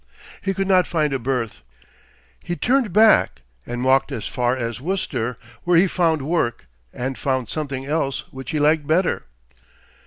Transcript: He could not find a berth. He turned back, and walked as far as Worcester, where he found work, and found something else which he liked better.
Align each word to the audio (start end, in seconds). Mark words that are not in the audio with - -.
He 0.41 0.55
could 0.55 0.67
not 0.67 0.87
find 0.87 1.13
a 1.13 1.19
berth. 1.19 1.61
He 2.43 2.55
turned 2.55 2.91
back, 2.91 3.43
and 3.67 3.85
walked 3.85 4.11
as 4.11 4.25
far 4.25 4.57
as 4.57 4.81
Worcester, 4.81 5.37
where 5.63 5.77
he 5.77 5.85
found 5.85 6.23
work, 6.23 6.65
and 6.91 7.19
found 7.19 7.49
something 7.49 7.85
else 7.85 8.21
which 8.33 8.49
he 8.49 8.59
liked 8.59 8.87
better. 8.87 9.25